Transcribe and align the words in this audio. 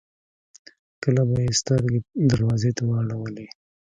کله 1.01 1.21
به 1.29 1.37
يې 1.45 1.51
سترګې 1.61 1.99
دروازې 2.31 2.71
ته 2.77 2.83
واړولې. 2.89 3.47